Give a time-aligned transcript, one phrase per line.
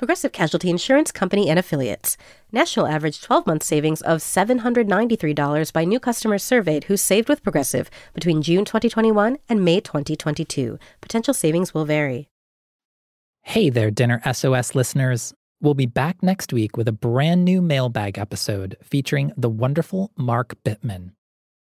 [0.00, 2.16] Progressive Casualty Insurance Company and Affiliates.
[2.50, 7.90] National average 12 month savings of $793 by new customers surveyed who saved with Progressive
[8.14, 10.78] between June 2021 and May 2022.
[11.02, 12.30] Potential savings will vary.
[13.42, 15.34] Hey there, Dinner SOS listeners.
[15.60, 20.54] We'll be back next week with a brand new mailbag episode featuring the wonderful Mark
[20.64, 21.10] Bittman.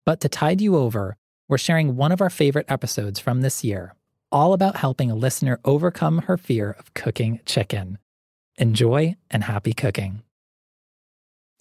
[0.06, 1.18] But to tide you over,
[1.48, 3.96] we're sharing one of our favorite episodes from this year,
[4.32, 7.98] all about helping a listener overcome her fear of cooking chicken.
[8.60, 10.22] Enjoy and happy cooking.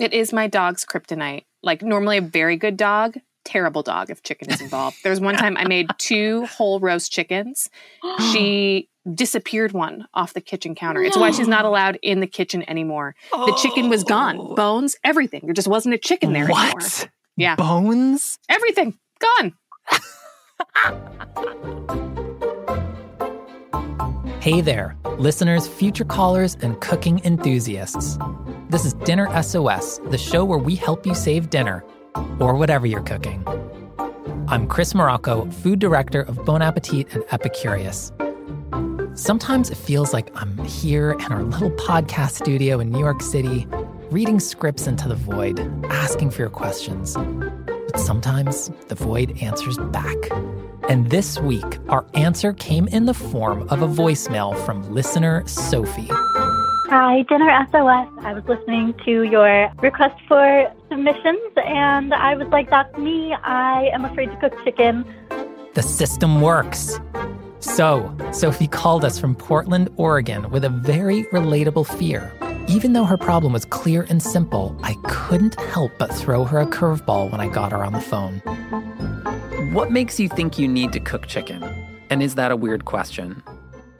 [0.01, 1.45] It is my dog's kryptonite.
[1.63, 4.97] Like normally a very good dog, terrible dog if chicken is involved.
[5.05, 7.71] there was one time I made two whole roast chickens.
[8.33, 11.03] She disappeared one off the kitchen counter.
[11.03, 13.15] It's why she's not allowed in the kitchen anymore.
[13.33, 14.37] The chicken was gone.
[14.39, 14.55] Oh.
[14.55, 15.43] Bones, everything.
[15.45, 16.75] There just wasn't a chicken there what?
[16.75, 17.11] anymore.
[17.37, 17.57] Yeah.
[17.57, 18.39] Bones?
[18.51, 19.55] Everything gone.
[24.41, 28.17] Hey there, listeners, future callers, and cooking enthusiasts.
[28.71, 31.85] This is Dinner SOS, the show where we help you save dinner,
[32.39, 33.45] or whatever you're cooking.
[34.47, 38.13] I'm Chris Morocco, food director of Bon Appetit and Epicurious.
[39.19, 43.67] Sometimes it feels like I'm here in our little podcast studio in New York City,
[44.13, 47.17] reading scripts into the void, asking for your questions.
[47.89, 50.17] But sometimes the void answers back.
[50.89, 56.09] And this week, our answer came in the form of a voicemail from listener Sophie.
[56.91, 58.09] Hi, Dinner SOS.
[58.25, 63.35] I was listening to your request for submissions, and I was like, that's me.
[63.35, 65.05] I am afraid to cook chicken.
[65.75, 66.99] The system works.
[67.61, 72.33] So, Sophie called us from Portland, Oregon with a very relatable fear.
[72.69, 76.67] Even though her problem was clear and simple, I couldn't help but throw her a
[76.67, 78.41] curveball when I got her on the phone.
[79.73, 81.63] What makes you think you need to cook chicken?
[82.11, 83.43] And is that a weird question?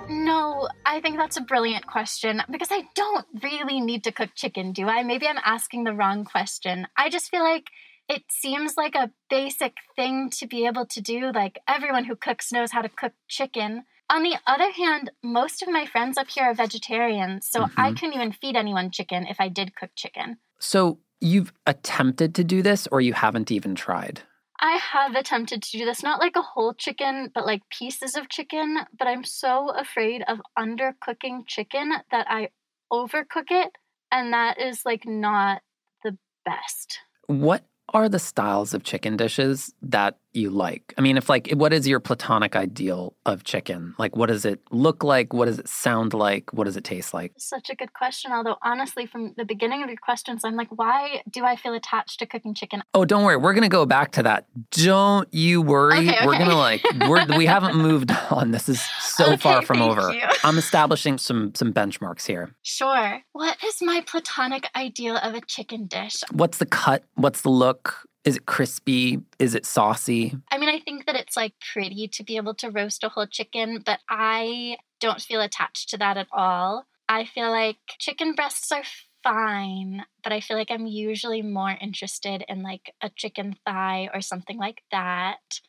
[0.09, 4.73] No, I think that's a brilliant question because I don't really need to cook chicken,
[4.73, 5.03] do I?
[5.03, 6.87] Maybe I'm asking the wrong question.
[6.97, 7.65] I just feel like
[8.09, 11.31] it seems like a basic thing to be able to do.
[11.33, 13.85] Like everyone who cooks knows how to cook chicken.
[14.11, 17.81] On the other hand, most of my friends up here are vegetarians, so Mm-hmm.
[17.81, 20.39] I couldn't even feed anyone chicken if I did cook chicken.
[20.59, 24.23] So you've attempted to do this or you haven't even tried?
[24.61, 28.29] I have attempted to do this, not like a whole chicken, but like pieces of
[28.29, 28.79] chicken.
[28.99, 32.49] But I'm so afraid of undercooking chicken that I
[32.93, 33.71] overcook it.
[34.11, 35.63] And that is like not
[36.03, 36.99] the best.
[37.27, 37.65] What
[37.95, 40.95] are the styles of chicken dishes that you like?
[40.97, 43.95] I mean, if like, what is your platonic ideal of chicken?
[43.99, 45.33] Like, what does it look like?
[45.33, 46.53] What does it sound like?
[46.53, 47.33] What does it taste like?
[47.39, 48.33] Such a good question.
[48.33, 52.19] Although, honestly, from the beginning of your questions, I'm like, why do I feel attached
[52.21, 52.83] to cooking chicken?
[52.95, 53.37] Oh, don't worry.
[53.37, 54.47] We're gonna go back to that.
[54.71, 55.99] Don't you worry.
[55.99, 56.27] Okay, okay.
[56.27, 58.51] We're gonna like we're we haven't moved on.
[58.51, 60.13] This is so Okay, far from thank over.
[60.13, 60.23] you.
[60.45, 62.55] I'm establishing some some benchmarks here.
[62.63, 63.21] Sure.
[63.33, 66.23] What is my platonic ideal of a chicken dish?
[66.33, 67.05] What's the cut?
[67.15, 68.07] What's the look?
[68.29, 69.21] Is it crispy?
[69.39, 70.37] Is it saucy?
[70.53, 73.27] I mean, I think that it's like pretty to be able to roast a whole
[73.27, 76.85] chicken, but I don't feel attached to that at all.
[77.09, 78.83] I feel like chicken breasts are
[79.23, 84.21] fine, but I feel like I'm usually more interested in like a chicken thigh or
[84.21, 85.61] something like that.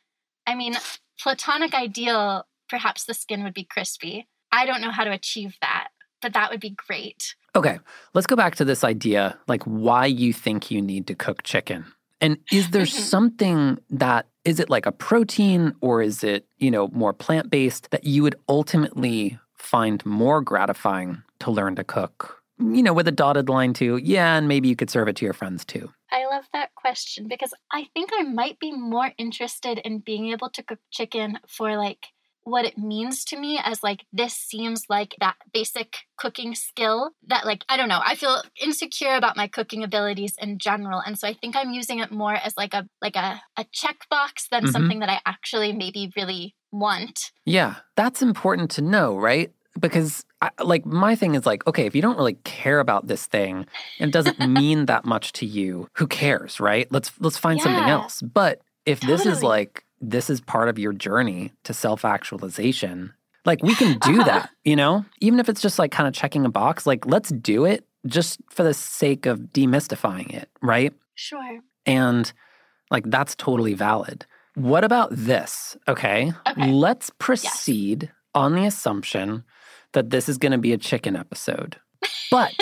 [0.46, 0.74] I mean,
[1.18, 4.28] platonic ideal, perhaps the skin would be crispy.
[4.52, 5.88] I don't know how to achieve that,
[6.20, 7.36] but that would be great.
[7.56, 7.78] Okay,
[8.12, 11.86] let's go back to this idea like why you think you need to cook chicken.
[12.20, 16.88] And is there something that is it like a protein or is it, you know,
[16.88, 22.42] more plant-based that you would ultimately find more gratifying to learn to cook?
[22.58, 23.96] You know, with a dotted line too.
[23.96, 25.90] yeah, and maybe you could serve it to your friends too.
[26.12, 30.50] I love that question because I think I might be more interested in being able
[30.50, 32.08] to cook chicken for like
[32.44, 37.44] what it means to me as like this seems like that basic cooking skill that
[37.44, 41.28] like I don't know I feel insecure about my cooking abilities in general and so
[41.28, 44.72] I think I'm using it more as like a like a a checkbox than Mhm.
[44.72, 47.32] something that I actually maybe really want.
[47.44, 49.52] Yeah, that's important to know, right?
[49.78, 53.26] Because I, like my thing is like, okay, if you don't really care about this
[53.26, 53.66] thing
[53.98, 56.90] and it doesn't mean that much to you, who cares, right?
[56.90, 58.20] Let's let's find something else.
[58.22, 63.12] But if this is like this is part of your journey to self-actualization,
[63.44, 64.24] like we can do Uh-huh.
[64.24, 65.04] that, you know?
[65.20, 68.40] Even if it's just like kind of checking a box, like let's do it just
[68.50, 70.92] for the sake of demystifying it, right?
[71.14, 71.60] Sure.
[71.86, 72.32] And
[72.90, 74.26] like that's totally valid.
[74.54, 75.76] What about this?
[75.86, 76.32] Okay.
[76.48, 76.72] Okay.
[76.72, 79.44] Let's proceed on the assumption
[79.92, 81.76] that this is going to be a chicken episode.
[82.30, 82.52] But,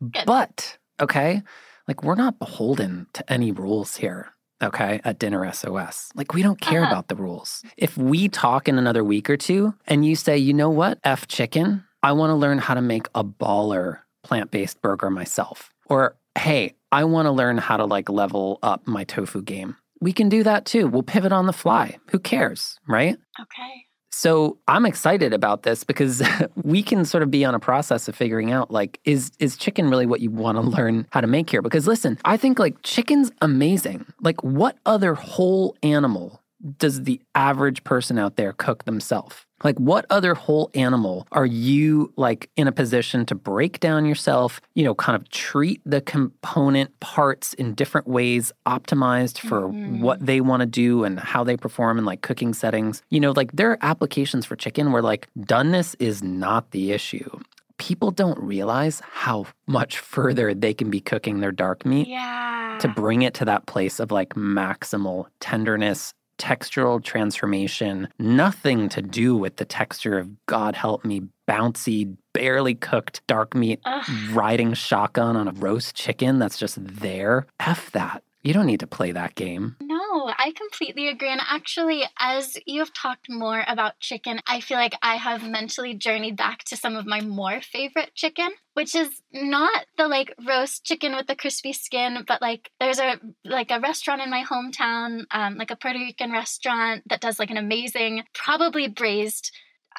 [0.26, 1.42] but, okay,
[1.88, 4.32] like we're not beholden to any rules here.
[4.62, 6.10] Okay, at Dinner SOS.
[6.14, 6.90] Like, we don't care Uh-huh.
[6.92, 7.62] about the rules.
[7.76, 11.28] If we talk in another week or two and you say, you know what, F
[11.28, 15.70] chicken, I want to learn how to make a baller plant based burger myself.
[15.86, 19.76] Or, hey, I want to learn how to like level up my tofu game.
[20.00, 20.86] We can do that too.
[20.88, 21.98] We'll pivot on the fly.
[22.10, 23.16] Who cares, right?
[23.40, 23.85] Okay.
[24.16, 26.22] So I'm excited about this because
[26.62, 29.90] we can sort of be on a process of figuring out like is is chicken
[29.90, 31.60] really what you want to learn how to make here?
[31.60, 34.06] Because listen, I think like chicken's amazing.
[34.22, 36.40] Like what other whole animal
[36.78, 39.45] does the average person out there cook themselves?
[39.64, 44.60] Like what other whole animal are you like in a position to break down yourself,
[44.74, 50.00] you know, kind of treat the component parts in different ways optimized for Mhm.
[50.00, 53.02] what they want to do and how they perform in like cooking settings.
[53.08, 57.28] You know, like there are applications for chicken where like doneness is not the issue.
[57.78, 62.76] People don't realize how much further they can be cooking their dark meat Yeah.
[62.80, 69.36] to bring it to that place of like maximal tenderness, textural transformation, nothing to do
[69.36, 74.04] with the texture of God help me, bouncy, barely cooked dark meat Ugh.
[74.32, 77.46] riding shotgun on a roast chicken that's just there.
[77.60, 78.22] F that.
[78.42, 79.74] You don't need to play that game.
[79.80, 81.30] No, I completely agree.
[81.30, 85.94] And actually, as you have talked more about chicken, I feel like I have mentally
[85.94, 90.84] journeyed back to some of my more favorite chicken, which is not the like roast
[90.84, 95.24] chicken with the crispy skin, but like there's a like a restaurant in my hometown,
[95.30, 99.50] um, like a Puerto Rican restaurant that does like an amazing, probably braised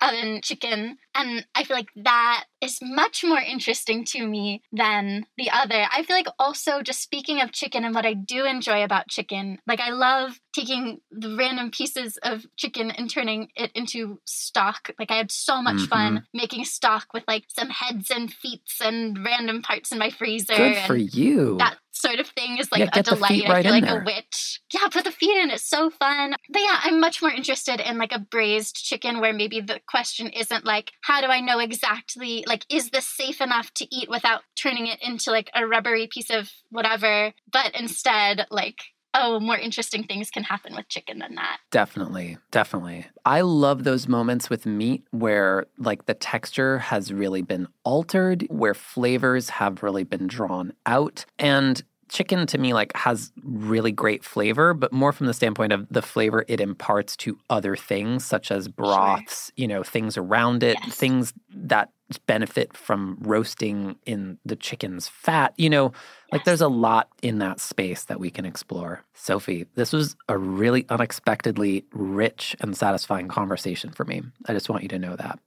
[0.01, 5.49] oven chicken and i feel like that is much more interesting to me than the
[5.49, 9.07] other i feel like also just speaking of chicken and what i do enjoy about
[9.07, 14.91] chicken like i love taking the random pieces of chicken and turning it into stock
[14.99, 15.85] like i had so much mm-hmm.
[15.85, 20.55] fun making stock with like some heads and feet and random parts in my freezer
[20.55, 21.57] Good for you.
[21.57, 23.29] that sort of thing is like Yeah, a delight.
[23.29, 24.01] feet I feel like there.
[24.01, 24.61] a witch.
[24.73, 25.49] Yeah, put the feet in.
[25.49, 26.35] It's so fun.
[26.49, 30.27] But yeah, I'm much more interested in like a braised chicken where maybe the question
[30.27, 34.41] isn't like, how do I know exactly, like, is this safe enough to eat without
[34.57, 37.31] turning it into like a rubbery piece of whatever?
[37.49, 38.79] But instead, like,
[39.13, 41.59] oh, more interesting things can happen with chicken than that.
[41.71, 43.07] Definitely, definitely.
[43.23, 48.73] I love those moments with meat where like the texture has really been altered, where
[48.73, 51.25] flavors have really been drawn out.
[51.39, 55.87] And chicken to me like has really great flavor, but more from the standpoint of
[55.89, 60.77] the flavor it imparts to other things such as broths, you know, things around it,
[60.83, 60.95] Yes.
[60.95, 61.89] things that
[62.25, 65.53] benefit from roasting in the chicken's fat.
[65.57, 65.85] You know,
[66.31, 66.45] like Yes.
[66.45, 69.03] there's a lot in that space that we can explore.
[69.13, 74.21] Sophie, this was a really unexpectedly rich and satisfying conversation for me.
[74.45, 75.39] I just want you to know that.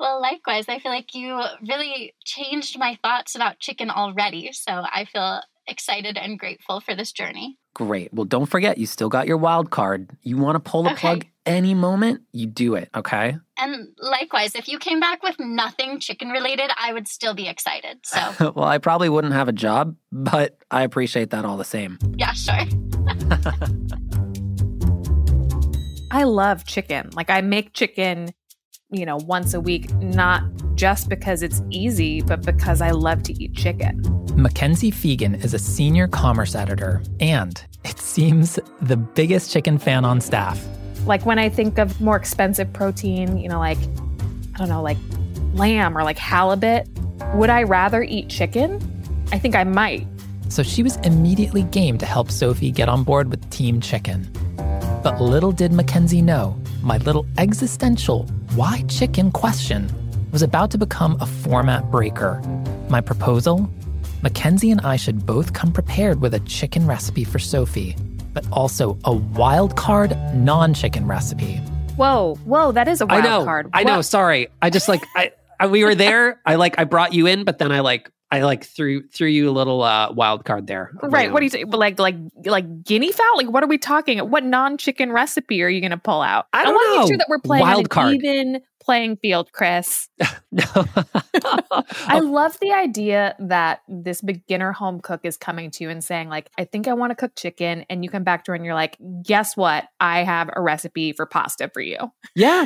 [0.00, 4.50] Well, likewise, I feel like you really changed my thoughts about chicken already.
[4.52, 7.56] So I feel excited and grateful for this journey.
[7.74, 8.12] Great.
[8.12, 10.10] Well, don't forget, you still got your wild card.
[10.22, 11.00] You want to pull the Okay.
[11.00, 13.36] plug any moment, you do it, okay?
[13.56, 17.98] And likewise, if you came back with nothing chicken related, I would still be excited.
[18.04, 21.98] So, well, I probably wouldn't have a job, but I appreciate that all the same.
[22.16, 22.58] yeah, sure.
[26.10, 27.10] I love chicken.
[27.14, 28.30] Like I make chicken,
[28.90, 30.42] you know, once a week, not
[30.78, 34.00] just because it's easy, but because I love to eat chicken.
[34.36, 40.20] Mackenzie Fegan is a senior commerce editor and, it seems, the biggest chicken fan on
[40.20, 40.64] staff.
[41.04, 43.78] Like when I think of more expensive protein, you know, like
[44.54, 44.98] I don't know, like
[45.52, 46.86] lamb or like halibut,
[47.34, 48.80] would I rather eat chicken?
[49.32, 50.06] I think I might.
[50.48, 54.30] So she was immediately game to help Sophie get on board with Team Chicken.
[55.02, 59.90] But little did Mackenzie know, my little existential why chicken question
[60.30, 62.40] was about to become a format breaker.
[62.88, 63.70] My proposal?
[64.22, 67.96] Mackenzie and I should both come prepared with a chicken recipe for Sophie,
[68.34, 71.56] but also a wild card non chicken recipe.
[71.96, 73.44] Whoa, whoa, that is a wild know.
[73.44, 73.70] card.
[73.72, 74.02] I know.
[74.02, 74.48] Sorry.
[74.62, 76.40] I just like I, I we were there.
[76.46, 79.48] I like I brought you in, but then I like I like threw threw you
[79.48, 80.92] a little uh wild card there.
[81.02, 81.32] Right.
[81.32, 81.64] What do you say?
[81.64, 83.36] Like like like guinea fowl?
[83.36, 84.18] Like what are we talking?
[84.18, 86.46] What non-chicken recipe are you going to pull out?
[86.52, 88.14] I don't want to make sure that we're playing Wild an card.
[88.14, 90.08] even playing field, Chris.
[90.50, 90.64] No.
[92.06, 96.30] I love the idea that this beginner home cook is coming to you and saying,
[96.30, 97.84] like, I think I want to cook chicken.
[97.90, 99.84] And you come back to her and you're like, guess what?
[100.00, 101.98] I have a recipe for pasta for you.
[102.34, 102.64] yeah.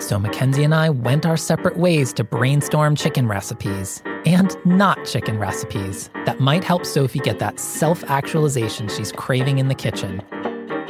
[0.00, 5.38] So Mackenzie and I went our separate ways to brainstorm chicken recipes and not chicken
[5.38, 10.22] recipes that might help Sophie get that self actualization she's craving in the kitchen.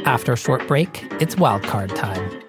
[0.07, 2.41] After a short break, it's wildcard time.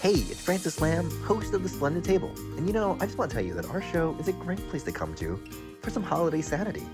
[0.00, 2.32] Hey, it's Francis Lamb, host of The Splendid Table.
[2.56, 4.60] And you know, I just want to tell you that our show is a great
[4.70, 5.42] place to come to
[5.82, 6.86] for some holiday sanity.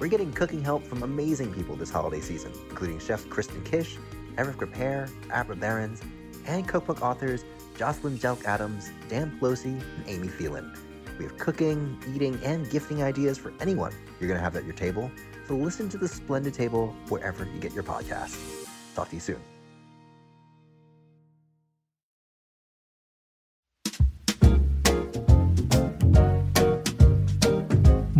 [0.00, 3.98] We're getting cooking help from amazing people this holiday season, including chef Kristen Kish,
[4.38, 6.00] Eric Ripert, Abra Berens,
[6.46, 7.44] and cookbook authors
[7.76, 10.72] Jocelyn Delk Adams, Dan Pelosi, and Amy Phelan.
[11.18, 14.72] We have cooking, eating, and gifting ideas for anyone you're going to have at your
[14.72, 15.10] table.
[15.46, 18.66] So listen to The Splendid Table wherever you get your podcasts.
[18.94, 19.59] Talk to you soon.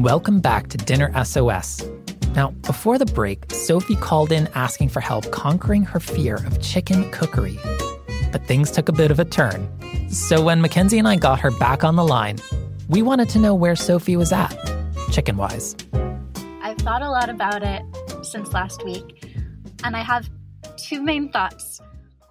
[0.00, 1.84] Welcome back to Dinner SOS.
[2.34, 7.10] Now, before the break, Sophie called in asking for help conquering her fear of chicken
[7.10, 7.58] cookery.
[8.32, 9.68] But things took a bit of a turn.
[10.10, 12.38] So when Mackenzie and I got her back on the line,
[12.88, 14.56] we wanted to know where Sophie was at,
[15.12, 15.76] chicken wise.
[16.62, 17.82] I've thought a lot about it
[18.24, 19.22] since last week,
[19.84, 20.30] and I have
[20.78, 21.78] two main thoughts.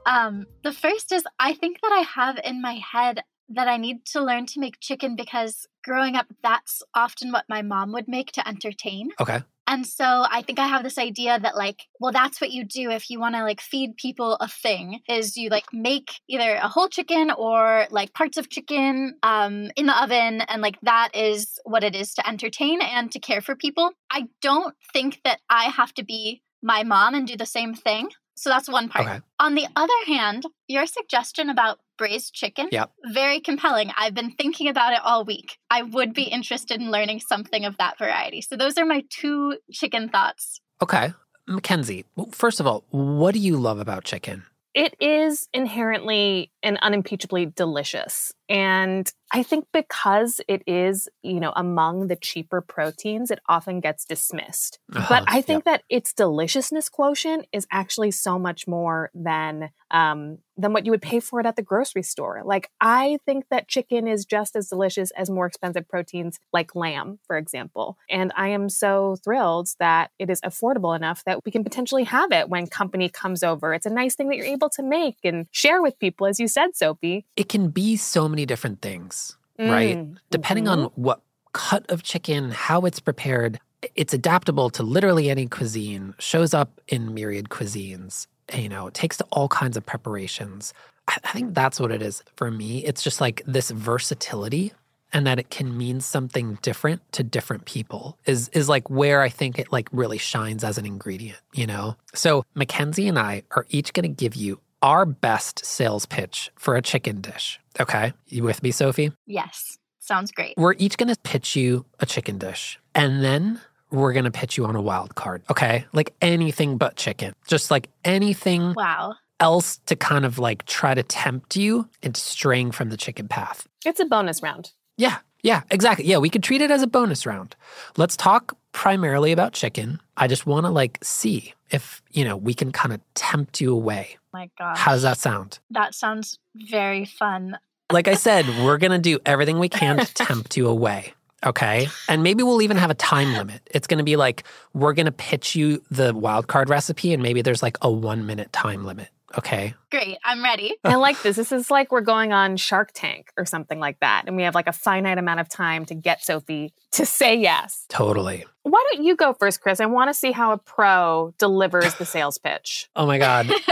[0.07, 4.05] Um, the first is I think that I have in my head that I need
[4.07, 8.31] to learn to make chicken because growing up, that's often what my mom would make
[8.33, 9.09] to entertain.
[9.19, 9.41] Okay.
[9.69, 12.89] And so I think I have this idea that like, well, that's what you do
[12.89, 16.67] if you want to like feed people a thing is you like make either a
[16.67, 20.41] whole chicken or like parts of chicken um, in the oven.
[20.41, 23.91] And like that is what it is to entertain and to care for people.
[24.09, 28.09] I don't think that I have to be my mom and do the same thing.
[28.39, 29.05] So that's one part.
[29.05, 29.19] Okay.
[29.41, 32.89] On the other hand, your suggestion about braised chicken, Yep.
[33.07, 33.91] very compelling.
[33.97, 35.57] I've been thinking about it all week.
[35.69, 36.31] I would be mm.
[36.31, 38.39] interested in learning something of that variety.
[38.39, 40.61] So those are my two chicken thoughts.
[40.81, 41.11] Okay.
[41.49, 44.43] Mackenzie, first of all, what do you love about chicken?
[44.73, 48.31] It is inherently and unimpeachably delicious.
[48.49, 54.05] And I think because it is, you know, among the cheaper proteins, it often gets
[54.05, 54.79] dismissed.
[54.93, 60.39] Uh-huh, But I think that its deliciousness quotient is actually so much more than um,
[60.55, 62.41] than what you would pay for it at the grocery store.
[62.43, 67.19] Like I think that chicken is just as delicious as more expensive proteins like lamb,
[67.25, 67.97] for example.
[68.09, 72.31] And I am so thrilled that it is affordable enough that we can potentially have
[72.31, 73.73] it when company comes over.
[73.73, 76.47] It's a nice thing that you're able to make and share with people, as you
[76.47, 77.25] said, Sophie.
[77.35, 79.97] It can be so many different things, right?
[79.97, 81.21] Mm, Depending on what
[81.53, 83.59] cut of chicken, how it's prepared,
[83.95, 88.27] it's adaptable to literally any cuisine, shows up in myriad cuisines.
[88.53, 90.73] You know, it takes to all kinds of preparations.
[91.07, 92.83] I, I think that's what it is for me.
[92.85, 94.73] It's just like this versatility
[95.11, 99.29] and that it can mean something different to different people is is like where I
[99.29, 101.95] think it like really shines as an ingredient, you know?
[102.13, 106.81] So Mackenzie and I are each gonna give you our best sales pitch for a
[106.81, 107.59] chicken dish.
[107.79, 108.13] Okay.
[108.27, 109.11] You with me, Sophie?
[109.25, 110.53] Yes, sounds great.
[110.57, 114.57] We're each going to pitch you a chicken dish and then we're going to pitch
[114.57, 115.43] you on a wild card.
[115.49, 115.85] Okay.
[115.93, 119.15] Like anything but chicken, just like anything Wow.
[119.39, 123.67] else to kind of like try to tempt you into straying from the chicken path.
[123.85, 124.71] It's a bonus round.
[124.97, 125.17] Yeah.
[125.41, 126.05] Yeah, exactly.
[126.05, 127.55] Yeah, we could treat it as a bonus round.
[127.95, 129.99] Let's talk primarily about chicken.
[130.17, 133.73] I just want to like see if, you know, we can kind of tempt you
[133.73, 134.17] away.
[134.33, 134.77] My God.
[134.77, 135.59] How does that sound?
[135.71, 137.57] That sounds very fun.
[137.91, 141.13] Like I said, we're going to do everything we can to tempt you away.
[141.45, 141.87] Okay.
[142.07, 143.61] And maybe we'll even have a time limit.
[143.71, 147.23] It's going to be like, we're going to pitch you the wild card recipe, and
[147.23, 149.07] maybe there's like a one minute time limit.
[149.37, 149.73] Okay.
[149.91, 150.17] Great.
[150.23, 150.75] I'm ready.
[150.83, 151.35] I like this.
[151.35, 154.23] This is like we're going on Shark Tank or something like that.
[154.27, 157.85] And we have like a finite amount of time to get Sophie to say yes.
[157.89, 158.45] Totally.
[158.63, 159.79] Why don't you go first, Chris?
[159.79, 162.89] I want to see how a pro delivers the sales pitch.
[162.95, 163.49] Oh my God.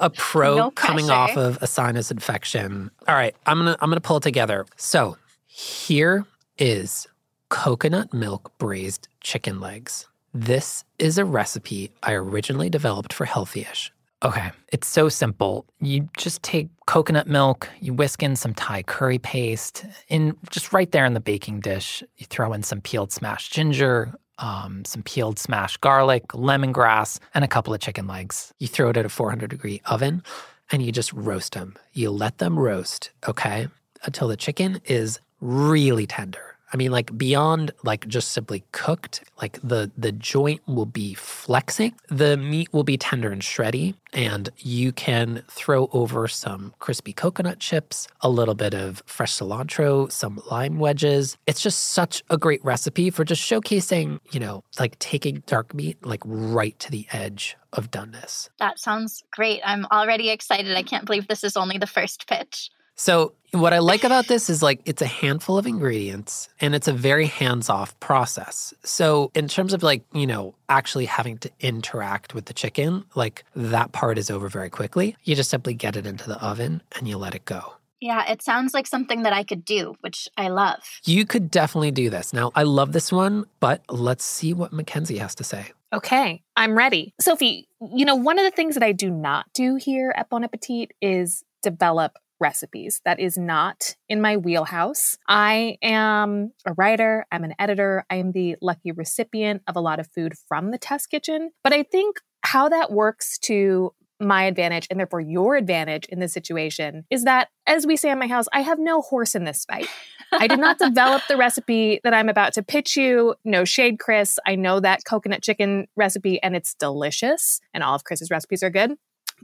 [0.00, 2.90] a pro No coming off of a sinus infection.
[3.06, 3.34] All right.
[3.46, 4.66] I'm going to, I'm going to pull it together.
[4.76, 6.26] So here
[6.58, 7.06] is
[7.48, 10.06] coconut milk braised chicken legs.
[10.34, 13.90] This is a recipe I originally developed for Healthyish.
[14.24, 15.64] Okay, it's so simple.
[15.80, 20.90] You just take coconut milk, you whisk in some Thai curry paste, and just right
[20.90, 25.38] there in the baking dish, you throw in some peeled smashed ginger, um, some peeled
[25.38, 28.52] smashed garlic, lemongrass, and a couple of chicken legs.
[28.58, 30.24] You throw it at a 400 degree oven
[30.72, 31.76] and you just roast them.
[31.92, 33.68] You let them roast, okay,
[34.04, 39.58] until the chicken is really tender, I mean, like beyond like just simply cooked, like
[39.62, 44.92] the the joint will be flexing, the meat will be tender and shreddy, and you
[44.92, 50.78] can throw over some crispy coconut chips, a little bit of fresh cilantro, some lime
[50.78, 51.36] wedges.
[51.46, 56.04] It's just such a great recipe for just showcasing, you know, like taking dark meat
[56.04, 58.48] like right to the edge of doneness.
[58.58, 59.60] That sounds great.
[59.64, 60.76] I'm already excited.
[60.76, 62.70] I can't believe this is only the first pitch.
[62.98, 66.88] So, what I like about this is like it's a handful of ingredients and it's
[66.88, 68.74] a very hands off process.
[68.82, 73.44] So, in terms of like, you know, actually having to interact with the chicken, like
[73.54, 75.16] that part is over very quickly.
[75.22, 77.74] You just simply get it into the oven and you let it go.
[78.00, 80.80] Yeah, it sounds like something that I could do, which I love.
[81.04, 82.32] You could definitely do this.
[82.32, 85.66] Now, I love this one, but let's see what Mackenzie has to say.
[85.92, 87.14] Okay, I'm ready.
[87.20, 90.44] Sophie, you know, one of the things that I do not do here at Bon
[90.44, 93.00] Appetit is develop recipes.
[93.04, 95.18] That is not in my wheelhouse.
[95.28, 100.00] I am a writer, I'm an editor, I am the lucky recipient of a lot
[100.00, 101.50] of food from the test kitchen.
[101.62, 106.32] But I think how that works to my advantage and therefore your advantage in this
[106.32, 109.64] situation is that, as we say in my house, I have no horse in this
[109.64, 109.86] fight.
[110.32, 113.34] I did not develop the recipe that I'm about to pitch you.
[113.44, 114.38] No shade, Chris.
[114.46, 118.70] I know that coconut chicken recipe and it's delicious, and all of Chris's recipes are
[118.70, 118.94] good.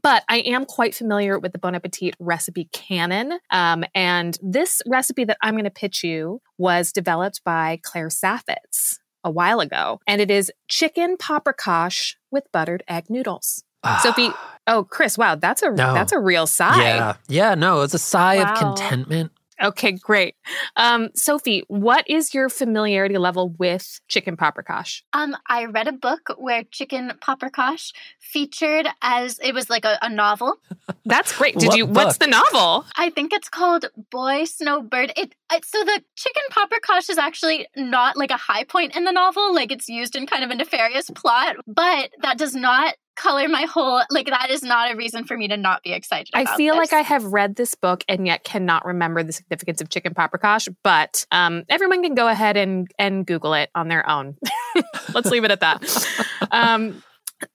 [0.02, 3.38] But I am quite familiar with the Bon Appetit recipe canon.
[3.50, 8.98] Um, and this recipe that I'm going to pitch you was developed by Claire Saffitz
[9.22, 10.00] a while ago.
[10.06, 13.64] And it is chicken paprikash with buttered egg noodles.
[14.00, 14.30] Sophie,
[14.66, 15.92] oh Chris, wow, that's a No.
[15.92, 16.82] that's a real sigh.
[16.82, 17.16] Yeah.
[17.28, 17.54] Yeah.
[17.54, 18.52] No, it's a sigh Wow.
[18.52, 19.30] of contentment.
[19.62, 20.34] Okay, great.
[20.76, 25.02] Um, Sophie, what is your familiarity level with chicken paprikash?
[25.12, 30.10] Um, I read a book where chicken paprikash featured as it was like a, a
[30.10, 30.56] novel.
[31.04, 31.56] That's great.
[31.56, 31.86] Did What you?
[31.86, 32.84] What's the novel?
[32.96, 35.12] I think it's called Boy, Snow, Bird.
[35.16, 39.12] It, it so the chicken paprikash is actually not like a high point in the
[39.12, 39.54] novel.
[39.54, 43.62] Like it's used in kind of a nefarious plot, but that does not color my
[43.62, 46.30] whole like that is not a reason for me to not be excited.
[46.34, 46.92] I feel this.
[46.92, 50.68] like I have read this book and yet cannot remember the significance of chicken paprikash.
[50.82, 54.36] But um, everyone can go ahead and and Google it on their own.
[55.14, 55.82] Let's leave it at that.
[56.50, 57.02] Um,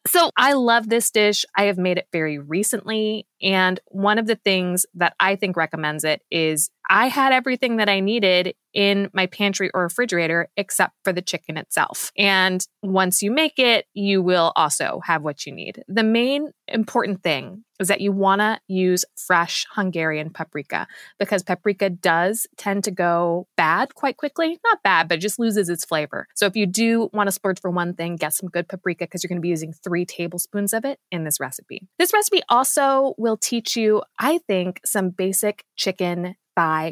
[0.08, 1.46] so I love this dish.
[1.56, 3.26] I have made it very recently.
[3.42, 7.88] And one of the things that I think recommends it is I had everything that
[7.88, 12.12] I needed in my pantry or refrigerator except for the chicken itself.
[12.18, 15.84] And once you make it, you will also have what you need.
[15.88, 20.86] The main important thing is that you want to use fresh Hungarian paprika
[21.18, 24.60] because paprika does tend to go bad quite quickly.
[24.66, 26.28] Not bad, but it just loses its flavor.
[26.36, 29.24] So if you do want to splurge for one thing, get some good paprika because
[29.24, 31.88] you're going to be using three tablespoons of it in this recipe.
[31.98, 36.36] This recipe also will teach you, I think, some basic chicken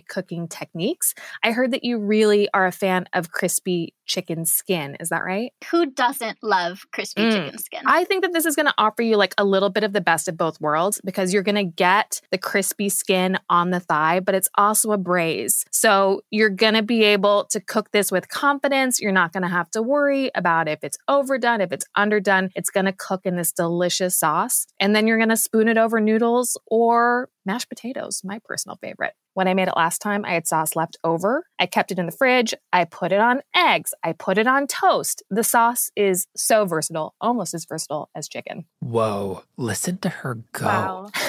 [0.08, 1.14] cooking techniques.
[1.44, 4.96] I heard that you really are a fan of crispy chicken skin.
[5.00, 5.52] Is that right?
[5.72, 7.32] who doesn't love crispy Mm.
[7.34, 7.82] chicken skin?
[7.86, 10.00] I think that this is going to offer you like a little bit of the
[10.00, 14.22] best of both worlds because you're going to get the crispy skin on the thigh,
[14.22, 15.66] but it's also a braise.
[15.72, 19.02] So you're going to be able to cook this with confidence.
[19.02, 22.50] You're not going to have to worry about if it's overdone, if it's underdone.
[22.56, 24.68] It's going to cook in this delicious sauce.
[24.80, 29.14] And then you're going to spoon it over noodles or mashed potatoes, my personal favorite.
[29.34, 31.46] When I made it last time, I had sauce left over.
[31.58, 32.54] I kept it in the fridge.
[32.72, 33.94] I put it on eggs.
[34.04, 35.24] I put it on toast.
[35.32, 38.66] The sauce is so versatile, almost as versatile as chicken.
[38.82, 39.44] Whoa.
[39.58, 40.66] Listen to her go.
[40.66, 41.10] Wow.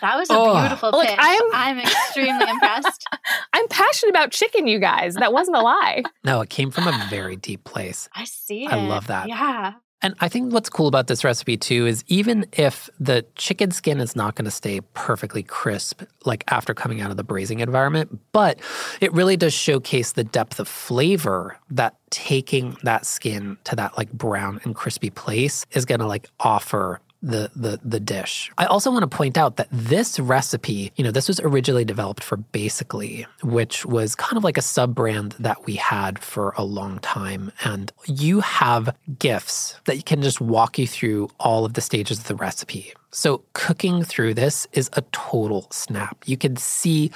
[0.00, 0.60] That was a Oh.
[0.60, 1.08] beautiful Look.
[1.08, 3.04] I'm- I'm extremely impressed.
[3.52, 5.16] I'm passionate about chicken, you guys.
[5.16, 6.04] That wasn't a lie.
[6.22, 8.08] No, it came from a very deep place.
[8.14, 8.72] I see it.
[8.72, 9.28] I love that.
[9.28, 9.72] Yeah.
[10.00, 14.00] And I think what's cool about this recipe too is even if the chicken skin
[14.00, 18.18] is not going to stay perfectly crisp, like after coming out of the braising environment,
[18.32, 18.60] but
[19.00, 24.12] it really does showcase the depth of flavor that taking that skin to that like
[24.12, 28.50] brown and crispy place is going to like offer the the the dish.
[28.58, 32.22] I also want to point out that this recipe, you know, this was originally developed
[32.22, 36.64] for Basically, which was kind of like a sub brand that we had for a
[36.64, 37.52] long time.
[37.64, 42.26] And you have GIFs that can just walk you through all of the stages of
[42.26, 42.92] the recipe.
[43.10, 46.18] So cooking through this is a total snap.
[46.26, 47.10] You can see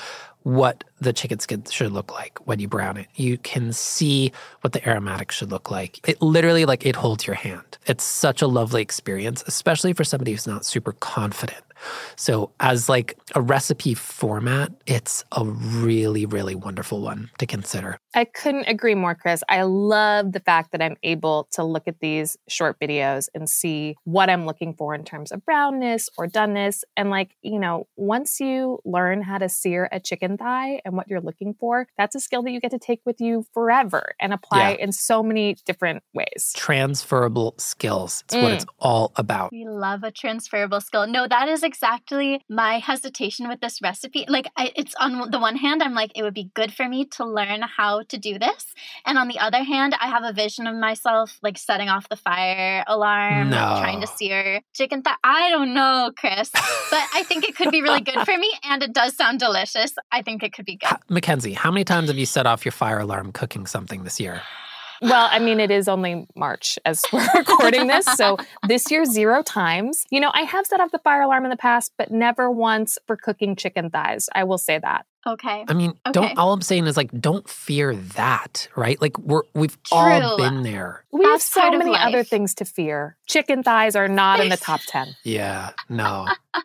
[0.45, 3.07] what the chicken skin should look like when you brown it.
[3.15, 6.01] You can see what the aromatics should look like.
[6.09, 7.79] It literally like it holds your hand.
[7.87, 11.65] It's such a lovely experience, especially for somebody who's not super confident
[12.17, 17.99] So as like a recipe format, it's a really, really wonderful one to consider.
[18.15, 19.43] I couldn't agree more, Chris.
[19.49, 23.97] I love the fact that I'm able to look at these short videos and see
[24.05, 26.83] what I'm looking for in terms of brownness or doneness.
[26.97, 31.09] And, like, you know, once you learn how to sear a chicken thigh and what
[31.09, 34.33] you're looking for, that's a skill that you get to take with you forever and
[34.35, 34.77] apply Yeah.
[34.85, 36.53] in so many different ways.
[36.55, 38.23] Transferable skills.
[38.27, 38.55] It's what Mm.
[38.57, 39.53] it's all about.
[39.53, 41.07] We love a transferable skill.
[41.07, 44.27] No, that is exactly my hesitation with this recipe.
[44.29, 47.07] Like, I, it's on the one hand, I'm like, it would be good for me
[47.17, 48.67] to learn how to do this.
[49.07, 52.17] And on the other hand, I have a vision of myself like setting off the
[52.17, 53.57] fire alarm, No.
[53.57, 55.17] like, trying to sear chicken thigh.
[55.25, 58.51] I don't know, Chris, but I think it could be really good for me.
[58.65, 59.95] And it does sound delicious.
[60.11, 60.91] I think it could be good.
[61.09, 64.43] Mackenzie, how many times have you set off your fire alarm cooking something this year?
[65.03, 68.07] Well, I mean, it is only March as we're recording this.
[68.07, 68.37] So
[68.69, 70.05] this year, zero times.
[70.11, 72.99] You know, I have set off the fire alarm in the past, but never once
[73.07, 74.29] for cooking chicken thighs.
[74.35, 75.07] I will say that.
[75.27, 75.65] Okay.
[75.69, 76.13] I mean, Okay.
[76.13, 79.01] don't all I'm saying is like don't fear that, right?
[79.01, 81.05] Like we're we've all been there.
[81.13, 83.17] We have so part of many other things to fear.
[83.29, 85.15] Chicken thighs are not in the top 10.
[85.25, 85.71] Yeah.
[85.89, 86.27] No.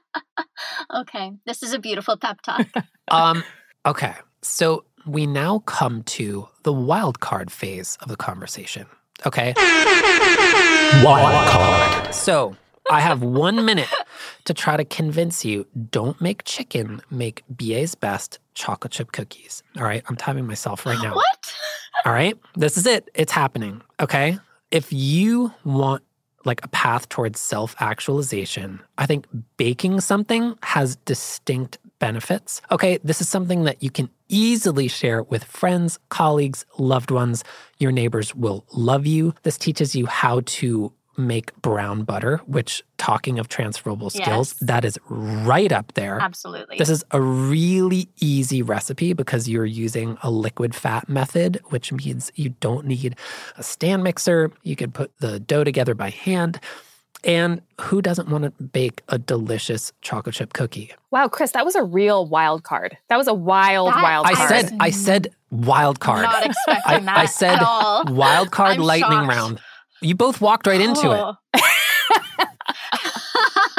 [0.94, 1.34] Okay.
[1.46, 2.68] This is a beautiful pep talk.
[3.10, 3.44] um
[3.86, 4.14] okay.
[4.42, 8.86] So we now come to the wild card phase of the conversation.
[9.26, 9.54] Okay?
[11.04, 12.14] Wild card.
[12.14, 12.56] So,
[12.90, 13.90] I have 1 minute
[14.46, 19.64] to try to convince you don't make chicken, make BA's best chocolate chip cookies.
[19.78, 20.04] All right?
[20.08, 21.16] I'm timing myself right now.
[21.16, 21.54] what?
[22.06, 22.38] All right.
[22.56, 23.10] This is it.
[23.16, 23.82] It's happening.
[24.00, 24.40] Okay.
[24.72, 26.04] If you want
[26.46, 29.26] like a path towards self actualization, I think
[29.58, 32.62] baking something has distinct benefits.
[32.72, 33.00] Okay.
[33.04, 37.44] This is something that you can easily share with friends, colleagues, loved ones.
[37.80, 39.34] Your neighbors will love you.
[39.44, 44.68] This teaches you how to make brown butter, which, talking of transferable skills, Yes.
[44.70, 46.20] that is right up there.
[46.22, 46.78] Absolutely.
[46.78, 52.32] This is a really easy recipe because you're using a liquid fat method, which means
[52.36, 53.16] you don't need
[53.58, 54.52] a stand mixer.
[54.62, 56.60] You can put the dough together by hand.
[57.24, 60.92] And who doesn't want to bake a delicious chocolate chip cookie?
[61.12, 62.98] Wow, Chris, that was a real wild card.
[63.10, 66.24] That was a wild, That- wild I said I said wild card.
[66.24, 68.04] Not expecting I, that I said at all.
[68.08, 69.30] wild card I'm lightning shocked.
[69.30, 69.60] round.
[70.02, 71.20] You both walked right into it.
[71.20, 71.34] Oh.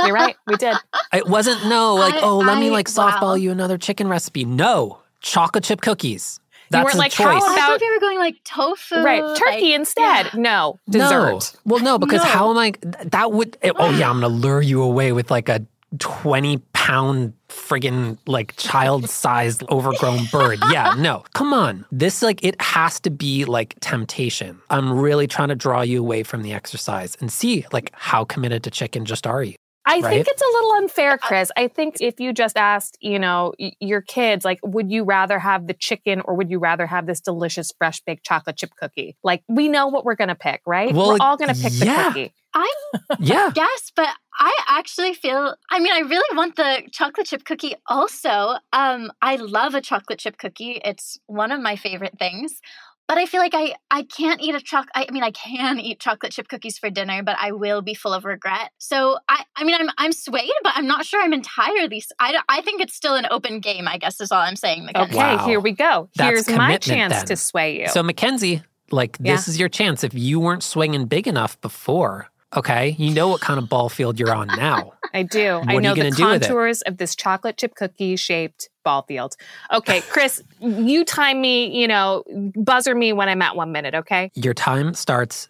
[0.04, 0.36] You're right.
[0.46, 0.76] We did.
[1.12, 3.34] It wasn't no like, I- oh, let me like softball wow.
[3.34, 4.44] you another chicken recipe.
[4.44, 6.40] No, chocolate chip cookies.
[6.70, 7.24] That's weren't a like, choice.
[7.26, 9.02] how I about- thought we were going like tofu.
[9.02, 9.22] Right.
[9.36, 10.26] Turkey like- instead.
[10.26, 10.40] yeah.
[10.40, 10.78] No.
[10.88, 11.54] Dessert.
[11.64, 11.74] No.
[11.74, 12.28] Well, no, because No.
[12.28, 12.72] how am I?
[13.06, 13.56] That would.
[13.62, 15.64] Eh, oh yeah, I'm gonna lure you away with like a
[15.98, 20.58] 20 pound friggin' like child sized overgrown bird.
[20.70, 21.24] Yeah, no.
[21.34, 21.86] Come on.
[21.90, 24.60] This like it has to be like temptation.
[24.68, 28.62] I'm really trying to draw you away from the exercise and see like how committed
[28.64, 29.54] to chicken just are you.
[29.88, 30.10] I Right?
[30.10, 31.50] think it's a little unfair, Chris.
[31.56, 35.66] I think if you just asked, you know, your kids, like, would you rather have
[35.66, 39.16] the chicken or would you rather have this delicious fresh baked chocolate chip cookie?
[39.24, 40.94] Like, we know what we're going to pick, right?
[40.94, 41.96] Well, we're all going to pick yeah.
[41.96, 42.34] the cookie.
[42.54, 42.66] I'm
[43.20, 43.52] Yeah.
[43.54, 48.56] Yes, but I actually feel I mean I really want the chocolate chip cookie also.
[48.72, 50.80] Um I love a chocolate chip cookie.
[50.84, 52.60] It's one of my favorite things.
[53.08, 55.80] But I feel like I I can't eat a choc I, I mean I can
[55.80, 58.70] eat chocolate chip cookies for dinner, but I will be full of regret.
[58.78, 62.32] So I I mean I'm I'm swayed, but I'm not sure I'm entirely s- I
[62.32, 64.84] don't- I think it's still an open game, I guess is all I'm saying.
[64.84, 65.16] Mackenzie.
[65.16, 65.46] Okay, Wow.
[65.46, 66.08] here we go.
[66.16, 67.26] That's Here's my chance then.
[67.26, 67.88] to sway you.
[67.88, 69.52] So Mackenzie, like this Yeah.
[69.52, 70.04] is your chance.
[70.04, 74.18] If you weren't swinging big enough before, okay, you know what kind of ball field
[74.18, 74.92] you're on now.
[75.14, 75.58] I do.
[75.58, 76.46] What I know the gonna do with it?
[76.46, 79.36] contours of this chocolate chip cookie shaped ball field.
[79.72, 82.24] Okay, Chris, you time me, you know,
[82.56, 84.30] buzzer me when I'm at one minute, okay?
[84.34, 85.48] Your time starts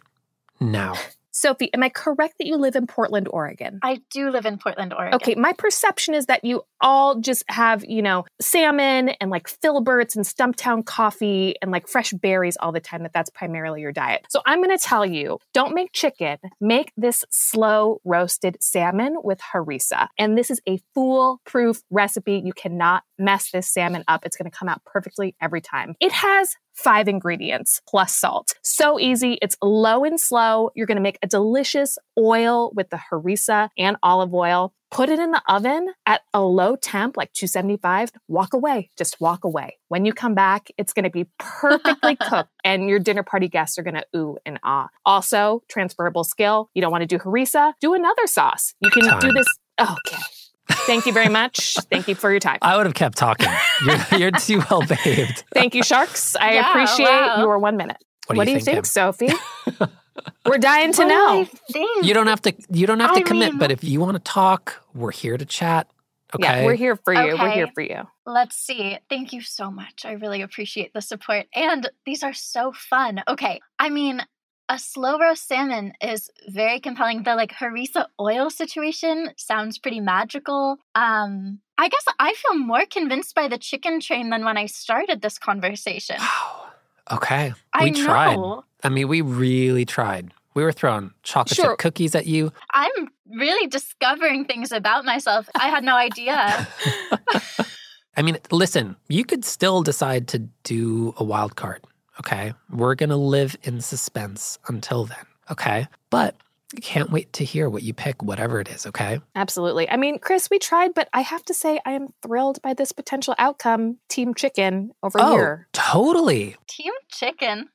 [0.61, 0.95] now.
[1.39, 3.79] Sophie, am I correct that you live in Portland, Oregon?
[3.85, 5.15] I do live in Portland, Oregon.
[5.15, 10.17] Okay, my perception is that you all just have, you know, salmon and like filberts
[10.17, 14.27] and Stumptown coffee and like fresh berries all the time, that that's primarily your diet.
[14.31, 19.39] So I'm going to tell you don't make chicken, make this slow roasted salmon with
[19.55, 20.09] harissa.
[20.19, 22.43] And this is a foolproof recipe.
[22.45, 24.27] You cannot mess this salmon up.
[24.27, 25.95] It's going to come out perfectly every time.
[26.01, 28.55] It has five ingredients plus salt.
[28.63, 29.39] So easy.
[29.43, 30.71] It's low and slow.
[30.75, 34.73] You're going to make a delicious oil with the harissa and olive oil.
[34.91, 38.11] Put it in the oven at a low temp, like 275.
[38.29, 38.91] Walk away.
[38.97, 39.77] Just walk away.
[39.89, 43.79] When you come back, it's going to be perfectly cooked and your dinner party guests
[43.79, 44.89] are going to ooh and ah.
[45.05, 46.71] Also, transferable skill.
[46.75, 47.75] You don't want to do harissa?
[47.81, 48.75] Do another sauce.
[48.81, 49.47] You can do this.
[49.81, 50.23] Okay.
[50.71, 51.75] Thank you very much.
[51.91, 52.59] Thank you for your time.
[52.63, 53.49] I would have kept talking.
[53.85, 55.45] You're, you're too well behaved.
[55.55, 56.37] Thank you, Sharks.
[56.37, 57.41] I Yeah, appreciate wow.
[57.41, 57.99] your one minute.
[58.27, 59.31] What do you you think, think, Sophie?
[60.47, 61.41] We're dying to What know.
[61.41, 62.05] I think?
[62.07, 64.15] You don't have to you don't have to I commit, mean- but if you want
[64.17, 65.89] to talk, we're here to chat.
[66.35, 66.45] Okay.
[66.61, 67.37] Yeah, we're here for you.
[67.39, 68.03] We're here for you.
[68.27, 68.99] Let's see.
[69.09, 70.05] Thank you so much.
[70.05, 71.47] I really appreciate the support.
[71.55, 73.23] And these are so fun.
[73.27, 73.61] Okay.
[73.79, 74.21] I mean,
[74.69, 77.23] a slow roast salmon is very compelling.
[77.23, 80.77] The like harissa oil situation sounds pretty magical.
[80.95, 85.23] Um, I guess I feel more convinced by the chicken train than when I started
[85.23, 86.17] this conversation.
[86.19, 86.67] Wow.
[87.13, 87.55] Okay.
[87.73, 88.37] I We tried.
[88.37, 88.65] know.
[88.83, 90.33] I mean, we really tried.
[90.55, 91.71] We were throwing chocolate Sure.
[91.73, 92.53] chip cookies at you.
[92.75, 95.49] I'm really discovering things about myself.
[95.59, 96.67] I had no idea.
[98.17, 101.83] I mean, listen, you could still decide to do a wild card.
[102.21, 102.55] Okay.
[102.71, 105.25] We're going to live in suspense until then.
[105.51, 105.87] Okay.
[106.11, 106.37] But
[106.83, 108.87] can't wait to hear what you pick, whatever it is.
[108.87, 109.21] Okay.
[109.35, 109.89] Absolutely.
[109.89, 112.93] I mean, Chris, we tried, but I have to say I am thrilled by this
[112.93, 113.99] potential outcome.
[114.09, 115.69] Team Chicken over oh, here.
[115.73, 116.57] totally.
[116.67, 117.69] Team chicken.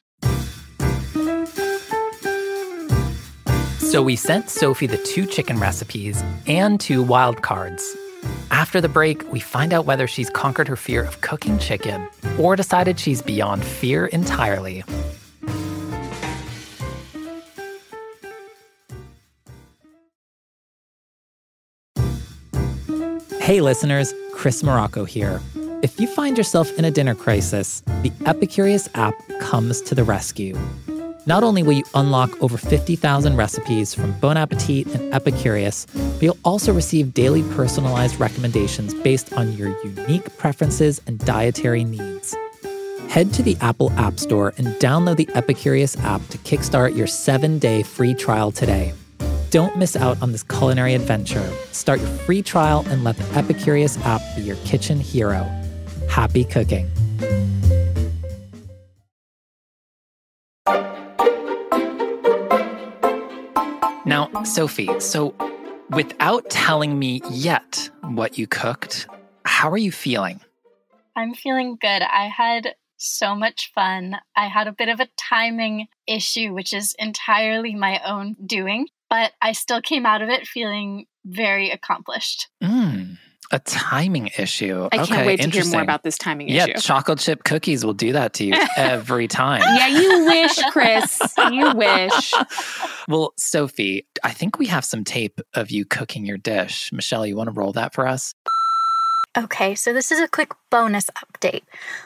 [3.79, 7.95] So we sent Sophie the two chicken recipes and two wild cards.
[8.51, 12.07] After the break, we find out whether she's conquered her fear of cooking chicken
[12.39, 14.83] or decided she's beyond fear entirely.
[23.41, 25.41] Hey listeners, Chris Morocco here.
[25.81, 30.57] If you find yourself in a dinner crisis, the Epicurious app comes to the rescue.
[31.25, 35.87] Not only will you unlock over 50,000 recipes from Bon Appetit and Epicurious,
[36.23, 42.33] but you'll also receive daily personalized recommendations based on your unique preferences and dietary needs.
[43.09, 47.59] Head to the Apple App Store and download the Epicurious app to kickstart your seven
[47.59, 48.93] day free trial today.
[49.49, 51.45] Don't miss out on this culinary adventure.
[51.73, 55.43] Start your free trial and let the Epicurious app be your kitchen hero.
[56.09, 56.89] Happy cooking.
[64.05, 65.33] Now, Sophie, so
[65.95, 69.07] without telling me yet what you cooked,
[69.45, 70.39] how are you feeling?
[71.15, 72.01] I'm feeling good.
[72.01, 74.17] I had so much fun.
[74.35, 79.33] I had a bit of a timing issue, which is entirely my own doing, but
[79.41, 82.49] I still came out of it feeling very accomplished.
[82.63, 83.17] Mm,
[83.53, 84.89] a timing issue.
[84.91, 86.71] I can't wait to hear more about this timing Yeah, issue.
[86.71, 89.61] Yeah, chocolate chip cookies will do that to you every time.
[89.61, 91.21] yeah, you wish, Chris.
[91.51, 92.33] You wish.
[93.07, 96.89] Well, Sophie, I think we have some tape of you cooking your dish.
[96.93, 98.33] Michelle, you want to roll that for us?
[99.37, 101.63] Okay, so this is a quick bonus update,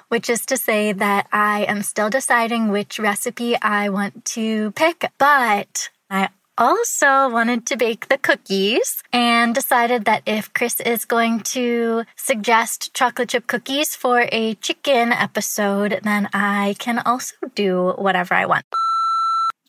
[0.07, 5.11] which is to say that I am still deciding which recipe I want to pick,
[5.19, 11.41] but I also wanted to bake the cookies and decided that if Chris is going
[11.55, 18.33] to suggest chocolate chip cookies for a chicken episode, then I can also do whatever
[18.33, 18.65] I want.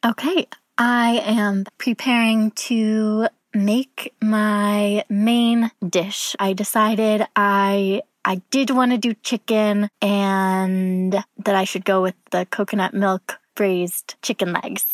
[0.04, 0.46] Okay,
[0.78, 6.36] I am preparing to make my main dish.
[6.38, 12.14] I decided I I did want to do chicken and that I should go with
[12.30, 14.84] the coconut milk braised chicken legs.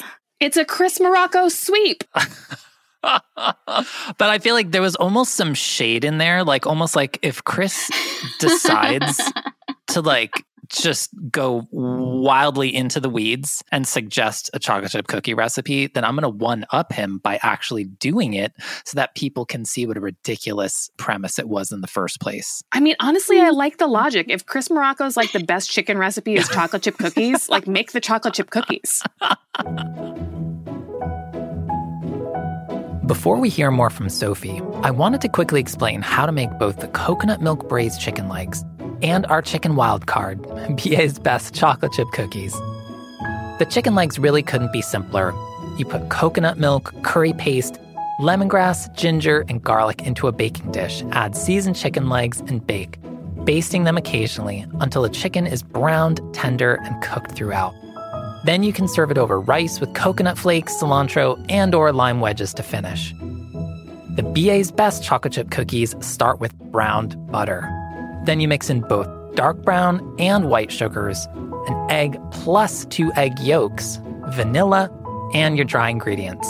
[0.45, 2.05] It's a Chris Morocco sweep.
[3.03, 3.17] but
[4.21, 7.91] I feel like there was almost some shade in there, like almost like if Chris
[8.41, 9.23] decides
[9.87, 15.87] to like just go wildly into the weeds and suggest a chocolate chip cookie recipe,
[15.87, 18.53] then I'm going to one up him by actually doing it
[18.85, 22.63] so that people can see what a ridiculous premise it was in the first place.
[22.73, 23.57] I mean, honestly, I mm.
[23.57, 24.27] like the logic.
[24.29, 28.01] If Chris Morocco's like the best chicken recipe is chocolate chip cookies, like make the
[28.01, 29.03] chocolate chip cookies.
[33.07, 36.79] Before we hear more from Sophie, I wanted to quickly explain how to make both
[36.79, 38.65] the coconut milk braised chicken legs
[39.03, 40.41] and our chicken wild card,
[40.77, 42.55] BA's best chocolate chip cookies.
[43.59, 45.35] The chicken legs really couldn't be simpler.
[45.77, 47.79] You put coconut milk, curry paste,
[48.21, 52.99] lemongrass, ginger, and garlic into a baking dish, add seasoned chicken legs, and bake,
[53.45, 57.75] basting them occasionally until the chicken is browned, tender, and cooked throughout.
[58.45, 62.53] Then you can serve it over rice with coconut flakes, cilantro, and or lime wedges
[62.55, 63.15] to finish.
[64.17, 67.69] The BA's best chocolate chip cookies start with browned butter.
[68.27, 71.27] Then you mix in both dark brown and white sugars,
[71.67, 74.91] an egg plus two egg yolks, vanilla,
[75.33, 76.47] and your dry ingredients.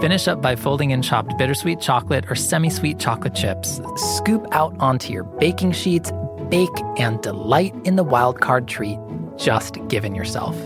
[0.00, 3.82] Finish up by folding in chopped bittersweet chocolate or semi sweet chocolate chips.
[3.96, 6.10] Scoop out onto your baking sheets,
[6.48, 8.98] bake, and delight in the wild card treat
[9.36, 10.56] just given yourself.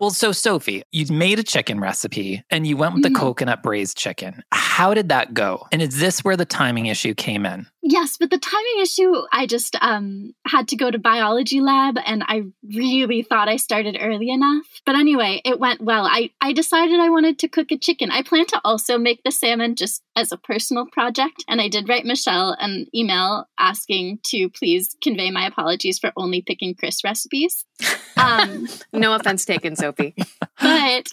[0.00, 3.16] Well, so Sophie, you made a chicken recipe and you went with the Mhm.
[3.16, 4.42] coconut braised chicken.
[4.50, 5.66] How did that go?
[5.72, 7.66] And is this where the timing issue came in?
[7.82, 12.22] Yes, but the timing issue, I just um had to go to biology lab and
[12.26, 14.66] I really thought I started early enough.
[14.84, 16.06] But anyway, it went well.
[16.06, 18.10] I I decided I wanted to cook a chicken.
[18.10, 21.88] I plan to also make the salmon just as a personal project and I did
[21.88, 27.64] write Michelle an email asking to please convey my apologies for only picking Chris recipes.
[28.16, 30.14] Um no offense taken, Sophie.
[30.60, 31.06] but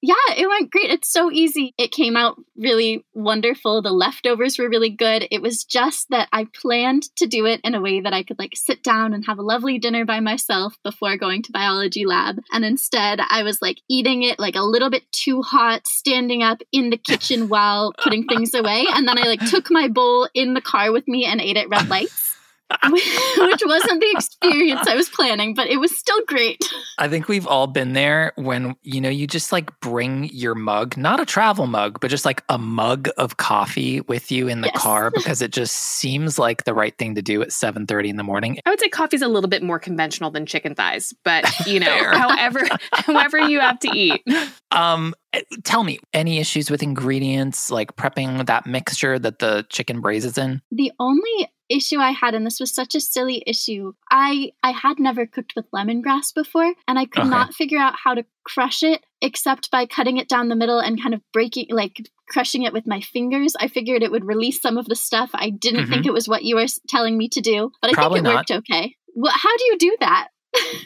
[0.00, 0.90] yeah, it went great.
[0.90, 1.74] It's so easy.
[1.76, 3.82] It came out really wonderful.
[3.82, 5.26] The leftovers were really good.
[5.30, 8.38] It was just that I planned to do it in a way that I could
[8.38, 12.40] like sit down and have a lovely dinner by myself before going to biology lab.
[12.52, 16.60] And instead, I was like eating it like a little bit too hot, standing up
[16.70, 18.84] in the kitchen while putting things away.
[18.88, 21.68] And then I like took my bowl in the car with me and ate at
[21.68, 22.37] red lights.
[22.90, 26.58] which wasn't the experience I was planning, but it was still great.
[26.98, 30.96] I think we've all been there when, you know, you just like bring your mug,
[30.96, 34.68] not a travel mug, but just like a mug of coffee with you in the
[34.68, 34.82] Yes.
[34.82, 38.22] car because it just seems like the right thing to do at 7:30 in the
[38.22, 38.58] morning.
[38.66, 41.96] I would say coffee's a little bit more conventional than chicken thighs, but you know,
[42.12, 44.22] however, however you have to eat.
[44.70, 50.00] Um eh, tell me any issues with ingredients like prepping that mixture that the chicken
[50.02, 50.60] braises in?
[50.70, 54.98] The only issue I had, and this was such a silly issue, I I had
[54.98, 57.30] never cooked with lemongrass before, and I could Okay.
[57.30, 61.00] not figure out how to crush it except by cutting it down the middle and
[61.02, 63.54] kind of breaking like crushing it with my fingers.
[63.58, 65.30] I figured it would release some of the stuff.
[65.34, 66.08] I didn't think mm-hmm.
[66.08, 68.36] it was what you were telling me to do, but I Probably think it not.
[68.36, 68.94] worked okay.
[69.14, 70.28] Well, how do you do that?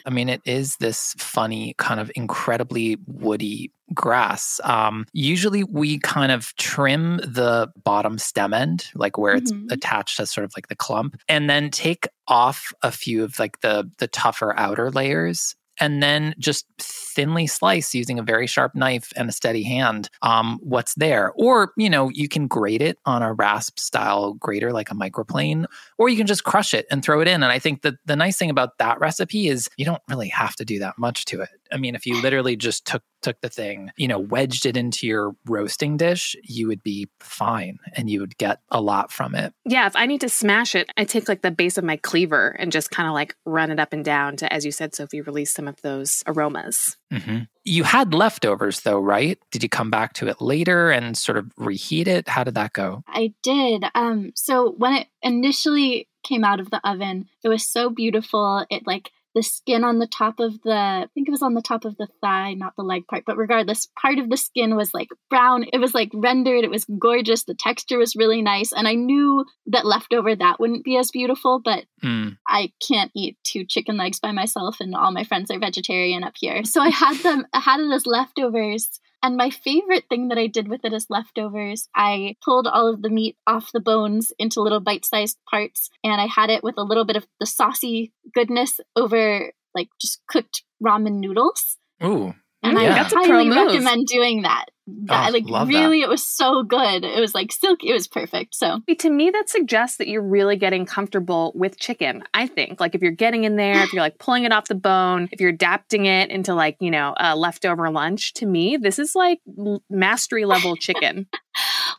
[0.05, 4.59] I mean, it is this funny, kind of incredibly woody grass.
[4.63, 9.71] Um, usually, we kind of trim the bottom stem end, like where it's Mhm.
[9.71, 13.61] attached to sort of like the clump, and then take off a few of like
[13.61, 15.55] the the tougher outer layers.
[15.79, 16.65] And then just
[17.13, 21.31] thinly slice using a very sharp knife and a steady hand um, what's there.
[21.35, 25.65] Or, you know, you can grate it on a rasp style grater like a microplane,
[25.97, 27.43] or you can just crush it and throw it in.
[27.43, 30.55] And I think that the nice thing about that recipe is you don't really have
[30.55, 31.49] to do that much to it.
[31.71, 35.07] I mean, if you literally just took took the thing, you know, wedged it into
[35.07, 39.53] your roasting dish, you would be fine and you would get a lot from it.
[39.65, 42.49] Yeah, if I need to smash it, I take like the base of my cleaver
[42.59, 45.21] and just kind of like run it up and down to, as you said, Sophie,
[45.21, 46.97] release some of those aromas.
[47.13, 49.37] Hmm You had leftovers though, right?
[49.51, 52.27] Did you come back to it later and sort of reheat it?
[52.27, 53.03] How did that go?
[53.07, 53.85] I did.
[53.95, 58.65] Um, so when it initially came out of the oven, it was so beautiful.
[58.69, 61.61] It like the skin on the top of the, I think it was on the
[61.61, 64.93] top of the thigh, not the leg part, but regardless, part of the skin was
[64.93, 65.65] like brown.
[65.73, 66.63] It was like rendered.
[66.63, 67.43] It was gorgeous.
[67.43, 68.71] The texture was really nice.
[68.73, 72.37] And I knew that leftover that wouldn't be as beautiful, but Mm.
[72.47, 76.33] I can't eat two chicken legs by myself, and all my friends are vegetarian up
[76.35, 76.63] here.
[76.65, 78.99] So I had them, I had it as leftovers.
[79.23, 83.01] And my favorite thing that I did with it as leftovers, I pulled all of
[83.01, 86.77] the meat off the bones into little bite sized parts, and I had it with
[86.77, 91.77] a little bit of the saucy goodness over like just cooked ramen noodles.
[92.03, 92.33] Ooh.
[92.61, 92.79] And Yeah.
[92.79, 93.67] I That's a pro highly move.
[93.67, 94.65] recommend doing that.
[94.85, 95.73] That, Oh, like love that.
[95.73, 97.05] really, it was so good.
[97.05, 97.89] It was like silky.
[97.89, 98.53] It was perfect.
[98.55, 102.23] So To me, that suggests that you're really getting comfortable with chicken.
[102.33, 104.75] I think, like, if you're getting in there, if you're like pulling it off the
[104.75, 108.99] bone, if you're adapting it into like, you know, a leftover lunch, to me, this
[108.99, 111.27] is like l- mastery level chicken.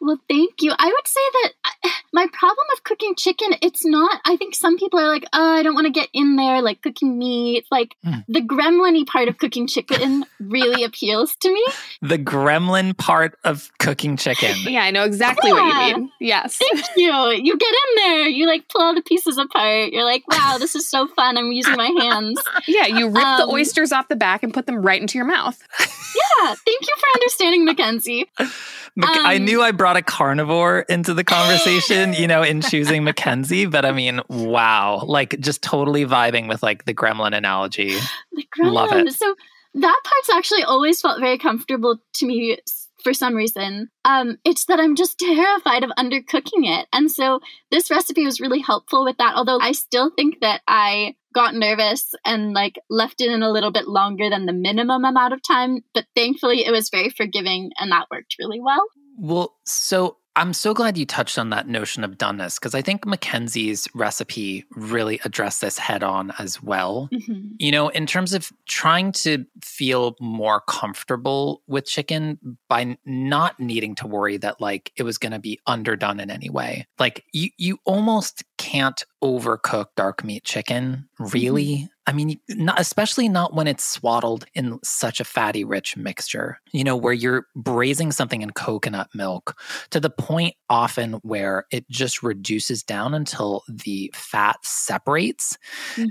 [0.00, 0.72] Well, thank you.
[0.78, 1.52] I would say that
[1.85, 5.54] uh, my problem with cooking chicken, it's not, I think some people are like, oh,
[5.57, 7.66] I don't want to get in there, like cooking meat.
[7.70, 8.24] Like Mm.
[8.28, 11.64] the gremlin part of cooking chicken really appeals to me.
[12.02, 14.54] The gremlin part of cooking chicken.
[14.64, 16.11] yeah, I know exactly what you mean.
[16.20, 16.57] Yes.
[16.57, 17.12] Thank you.
[17.12, 19.92] You get in there, you like pull all the pieces apart.
[19.92, 21.37] You're like, wow, this is so fun.
[21.38, 22.40] I'm using my hands.
[22.66, 25.26] Yeah, you rip the Um, oysters off the back and put them right into your
[25.26, 25.61] mouth.
[25.80, 28.30] Yeah, thank you for understanding, Mackenzie.
[28.96, 33.05] Mac- I Um, knew I brought a carnivore into the conversation, you know, in choosing
[33.05, 37.99] Mackenzie, but I mean, wow, like just totally vibing with like the gremlin analogy.
[38.33, 39.12] The Love it.
[39.12, 39.35] So
[39.75, 42.59] that part's actually always felt very comfortable to me
[43.05, 43.90] for some reason.
[44.05, 46.88] Um, it's that I'm just terrified of undercooking it.
[46.92, 49.35] And so this recipe was really helpful with that.
[49.37, 53.73] Although I still think that I got nervous and like left it in a little
[53.73, 55.81] bit longer than the minimum amount of time.
[55.92, 58.87] But thankfully it was very forgiving and that worked really well.
[59.18, 63.07] Well, so I'm so glad you touched on that notion of doneness because I think
[63.07, 67.09] Mackenzie's recipe really addressed this head on as well.
[67.12, 67.53] Mhm.
[67.59, 73.94] You know, in terms of trying to feel more comfortable with chicken by not needing
[73.96, 76.88] to worry that like it was going to be underdone in any way.
[76.98, 78.42] Like you you almost
[78.74, 81.64] can't overcook dark meat chicken, really.
[81.76, 81.87] Mm-hmm.
[82.06, 86.84] I mean, not, especially not when it's swaddled in such a fatty, rich mixture, you
[86.84, 89.56] know, where you're braising something in coconut milk
[89.90, 95.56] to the point often where it just reduces down until the fat separates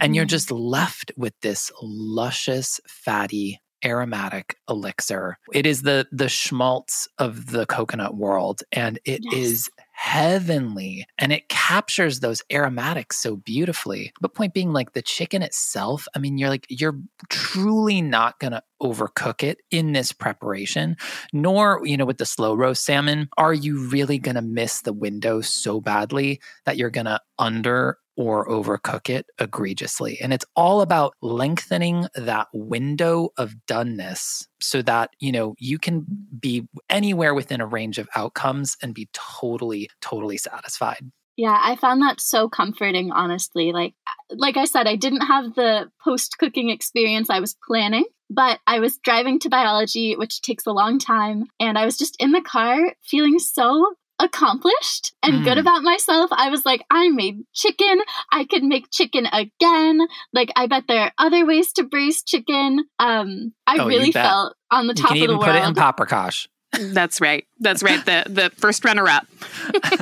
[0.01, 0.29] and you're Mhm.
[0.29, 5.37] just left with this luscious, fatty, aromatic elixir.
[5.53, 9.82] It is the the schmaltz of the coconut world and it is Yes.
[9.93, 14.11] Heavenly and it captures those aromatics so beautifully.
[14.19, 18.51] But point being like the chicken itself, I mean you're like you're truly not going
[18.51, 20.97] to overcook it in this preparation
[21.31, 24.91] nor you know with the slow roast salmon are you really going to miss the
[24.91, 30.19] window so badly that you're going to under or overcook it egregiously.
[30.21, 36.05] And it's all about lengthening that window of doneness so that, you know, you can
[36.39, 41.11] be anywhere within a range of outcomes and be totally, totally satisfied.
[41.35, 43.71] Yeah, I found that so comforting, honestly.
[43.71, 43.95] Like
[44.29, 48.97] like I said, I didn't have the post-cooking experience I was planning, but I was
[48.97, 52.93] driving to biology, which takes a long time, and I was just in the car
[53.03, 55.61] feeling so accomplished and good Mm.
[55.61, 56.29] about myself.
[56.33, 57.99] I was like, I made chicken.
[58.31, 59.99] I could make chicken again.
[60.33, 62.85] Like I bet there are other ways to braise chicken.
[62.99, 65.45] Um I Oh, really felt on the You top can of the even world.
[65.45, 66.47] put it in paprikash.
[66.93, 67.45] That's right.
[67.59, 68.03] That's right.
[68.03, 69.27] The the first runner up.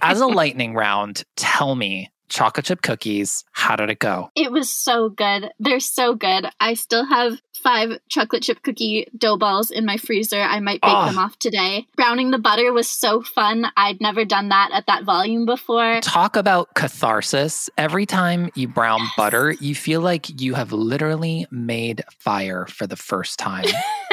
[0.02, 4.32] As a lightning round, tell me chocolate chip cookies, how did it go?
[4.36, 5.52] It was so good.
[5.60, 6.48] They're so good.
[6.60, 10.42] I still have five chocolate chip cookie dough balls in my freezer.
[10.42, 11.06] I might bake Oh.
[11.06, 11.86] them off today.
[11.96, 13.68] Browning the butter was so fun.
[13.78, 16.00] I'd never done that at that volume before.
[16.02, 17.70] Talk about catharsis.
[17.78, 19.12] Every time you brown Yes.
[19.18, 23.66] butter, you feel like you have literally made fire for the first time.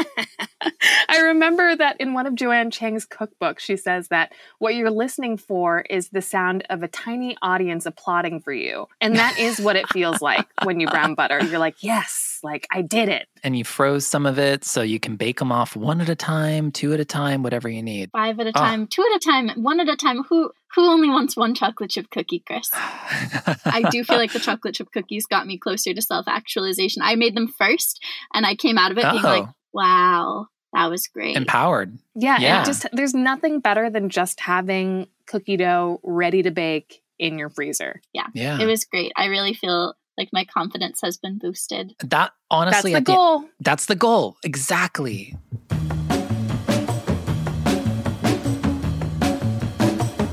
[1.08, 5.36] I remember that in one of Joanne Chang's cookbooks, she says that what you're listening
[5.36, 8.86] for is the sound of a tiny audience applauding for you.
[9.00, 11.42] And that is what it feels like when you brown butter.
[11.44, 13.26] You're like, yes, like I did it.
[13.42, 16.14] and you froze some of it so you can bake them off one at a
[16.16, 18.10] time, two at a time, whatever you need.
[18.12, 18.60] Five at a Oh.
[18.60, 20.22] time, two at a time, one at a time.
[20.28, 22.68] Who who only wants one chocolate chip cookie, Chris?
[22.72, 27.02] I do feel like the chocolate chip cookies got me closer to self actualization.
[27.02, 28.02] I made them first
[28.34, 29.52] and I came out of it being like, Oh.
[29.72, 31.36] wow, that was great.
[31.36, 31.98] empowered.
[32.14, 32.64] Yeah, Yeah.
[32.64, 38.00] Just there's nothing better than just having cookie dough ready to bake in your freezer.
[38.12, 38.26] Yeah.
[38.34, 38.60] Yeah.
[38.60, 39.12] It was great.
[39.16, 41.94] I really feel like my confidence has been boosted.
[42.04, 43.44] that honestly That's at the the- goal.
[43.60, 44.36] that's the goal.
[44.44, 45.36] Exactly.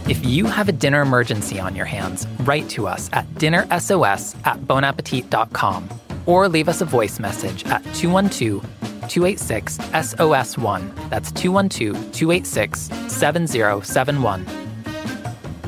[0.08, 4.60] If you have a dinner emergency on your hands, write to us at dinnersos at
[4.62, 5.90] bonappetit.com
[6.28, 8.64] or leave us a voice message at 212
[9.10, 11.10] 286 SOS1.
[11.10, 12.80] That's 212 286
[13.12, 14.46] 7071.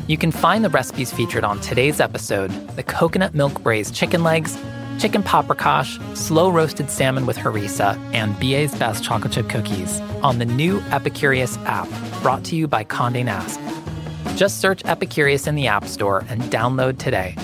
[0.07, 4.57] You can find the recipes featured on today's episode the coconut milk braised chicken legs,
[4.99, 10.45] chicken paprikash, slow roasted salmon with harissa, and BA's best chocolate chip cookies on the
[10.45, 11.89] new Epicurious app
[12.21, 13.59] brought to you by Conde Nast.
[14.37, 17.35] Just search Epicurious in the App Store and download today.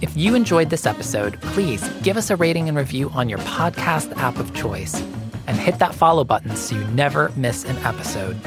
[0.00, 4.16] If you enjoyed this episode, please give us a rating and review on your podcast
[4.16, 4.98] app of choice
[5.46, 8.40] and hit that follow button so you never miss an episode.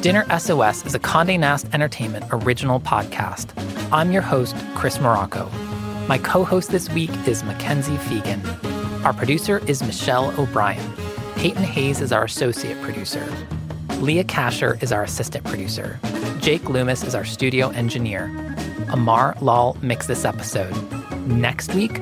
[0.00, 3.50] Dinner SOS is a Conde Nast Entertainment original podcast.
[3.92, 5.48] I'm your host, Chris Morocco.
[6.08, 8.44] My co host this week is Mackenzie Fegan.
[9.04, 10.92] Our producer is Michelle O'Brien.
[11.36, 13.24] Peyton Hayes is our associate producer.
[14.00, 16.00] Leah Kasher is our assistant producer.
[16.40, 18.45] Jake Loomis is our studio engineer.
[18.88, 20.74] Amar Lal mixed this episode.
[21.26, 22.00] Next week,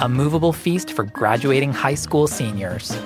[0.00, 2.96] a movable feast for graduating high school seniors.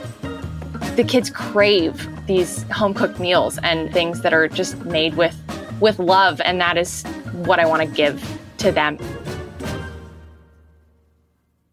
[0.96, 5.36] the kids crave these home cooked meals and things that are just made with
[5.80, 7.04] with love and that is
[7.44, 8.20] what I want to give
[8.58, 8.98] to them.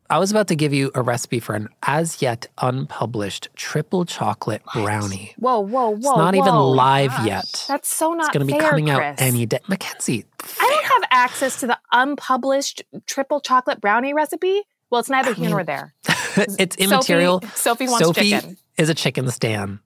[0.07, 4.61] I was about to give you a recipe for an as yet unpublished triple chocolate
[4.71, 5.33] brownie.
[5.37, 5.95] Whoa, whoa, whoa.
[5.95, 7.65] It's not even live Gosh, yet.
[7.67, 9.15] That's so not It's going to be fair, coming out Chris.
[9.19, 9.59] any day.
[9.67, 10.25] Mackenzie,
[10.59, 14.61] I don't have access to the unpublished triple chocolate brownie recipe.
[14.91, 15.95] Well, it's neither I here nor there.
[16.37, 17.41] it's immaterial.
[17.41, 18.57] Sophie, Sophie wants Sophie chicken.
[18.77, 19.79] is a chicken stand.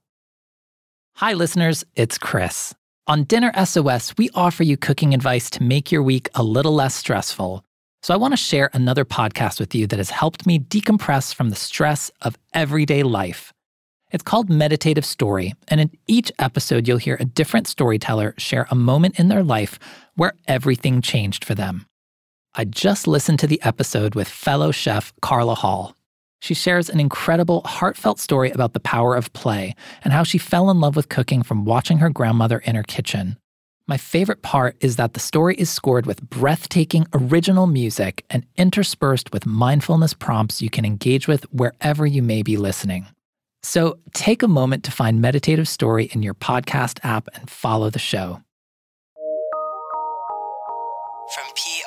[1.15, 2.75] Hi, listeners, it's Chris.
[3.07, 6.93] On Dinner SOS, we offer you cooking advice to make your week a little less
[6.93, 7.63] stressful.
[8.01, 11.49] So I want to share another podcast with you that has helped me decompress from
[11.49, 13.51] the stress of everyday life.
[14.11, 18.75] It's called Meditative Story, and in each episode, you'll hear a different storyteller share a
[18.75, 19.77] moment in their life
[20.15, 21.85] where everything changed for them.
[22.55, 25.95] I just listened to the episode with fellow chef Carla Hall.
[26.39, 30.69] She shares an incredible, heartfelt story about the power of play and how she fell
[30.71, 33.37] in love with cooking from watching her grandmother in her kitchen.
[33.89, 39.33] My favorite part is that the story is scored with breathtaking original music and interspersed
[39.33, 43.07] with mindfulness prompts you can engage with wherever you may be listening.
[43.63, 47.97] So take a moment to find Meditative Story in your podcast app and follow the
[47.97, 48.43] show.
[51.33, 51.78] From PRX.